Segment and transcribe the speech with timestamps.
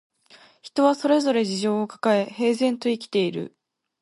[0.63, 3.55] 人はそれぞれ事情をかかえ、平然と生きている